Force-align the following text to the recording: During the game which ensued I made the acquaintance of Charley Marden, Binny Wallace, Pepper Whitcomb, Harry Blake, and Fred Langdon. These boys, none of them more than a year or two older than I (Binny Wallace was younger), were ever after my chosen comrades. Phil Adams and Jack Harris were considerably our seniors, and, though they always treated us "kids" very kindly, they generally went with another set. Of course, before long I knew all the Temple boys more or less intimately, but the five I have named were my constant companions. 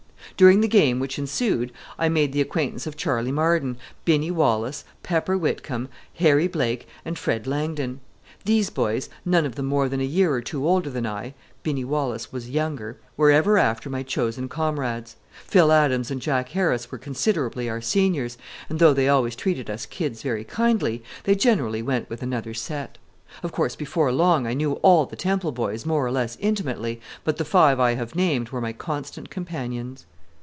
During 0.37 0.61
the 0.61 0.67
game 0.67 0.99
which 0.99 1.19
ensued 1.19 1.71
I 1.99 2.09
made 2.09 2.33
the 2.33 2.41
acquaintance 2.41 2.87
of 2.87 2.97
Charley 2.97 3.31
Marden, 3.31 3.77
Binny 4.05 4.31
Wallace, 4.31 4.83
Pepper 5.03 5.37
Whitcomb, 5.37 5.87
Harry 6.15 6.47
Blake, 6.47 6.87
and 7.05 7.15
Fred 7.19 7.45
Langdon. 7.45 7.99
These 8.43 8.71
boys, 8.71 9.07
none 9.23 9.45
of 9.45 9.53
them 9.53 9.67
more 9.67 9.87
than 9.87 10.01
a 10.01 10.03
year 10.05 10.31
or 10.33 10.41
two 10.41 10.67
older 10.67 10.89
than 10.89 11.05
I 11.05 11.35
(Binny 11.61 11.83
Wallace 11.85 12.31
was 12.33 12.49
younger), 12.49 12.97
were 13.15 13.29
ever 13.29 13.59
after 13.59 13.87
my 13.87 14.01
chosen 14.01 14.49
comrades. 14.49 15.15
Phil 15.45 15.71
Adams 15.71 16.09
and 16.09 16.19
Jack 16.19 16.49
Harris 16.49 16.91
were 16.91 16.97
considerably 16.97 17.69
our 17.69 17.81
seniors, 17.81 18.39
and, 18.67 18.79
though 18.79 18.93
they 18.93 19.07
always 19.09 19.35
treated 19.35 19.69
us 19.69 19.85
"kids" 19.85 20.23
very 20.23 20.43
kindly, 20.43 21.03
they 21.25 21.35
generally 21.35 21.83
went 21.83 22.09
with 22.09 22.23
another 22.23 22.55
set. 22.55 22.97
Of 23.43 23.51
course, 23.51 23.75
before 23.75 24.11
long 24.11 24.47
I 24.47 24.55
knew 24.55 24.73
all 24.81 25.05
the 25.05 25.15
Temple 25.15 25.51
boys 25.51 25.85
more 25.85 26.03
or 26.03 26.11
less 26.11 26.35
intimately, 26.39 26.99
but 27.23 27.37
the 27.37 27.45
five 27.45 27.79
I 27.79 27.93
have 27.93 28.15
named 28.15 28.49
were 28.49 28.59
my 28.59 28.73
constant 28.73 29.29
companions. 29.29 30.07